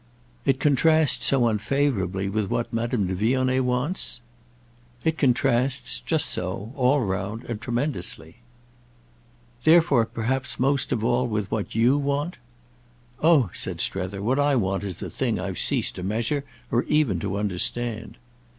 [0.45, 4.19] "It contrasts so unfavourably with what Madame de Vionnet wants?"
[5.05, 8.37] "It contrasts—just so; all round, and tremendously."
[9.63, 12.37] "Therefore, perhaps, most of all with what you want?"
[13.21, 17.19] "Oh," said Strether, "what I want is a thing I've ceased to measure or even
[17.19, 18.17] to understand."